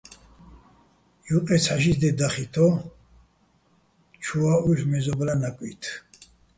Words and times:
ჲუყე 1.27 1.57
ცჰ̦ა-ში 1.63 1.93
დე 1.99 2.09
დახითო́, 2.17 2.71
ჩუაჸ 4.23 4.59
ვუჲლ'ო̆ 4.63 4.89
მეზობლა́ 4.91 5.37
ნაკვი́თ. 5.41 5.83